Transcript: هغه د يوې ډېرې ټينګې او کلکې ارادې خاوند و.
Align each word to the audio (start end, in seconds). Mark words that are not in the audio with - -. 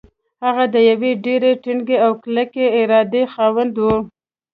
هغه 0.45 0.65
د 0.73 0.75
يوې 0.89 1.11
ډېرې 1.25 1.51
ټينګې 1.63 1.97
او 2.05 2.11
کلکې 2.23 2.65
ارادې 2.79 3.23
خاوند 3.33 3.73
و. 3.83 3.85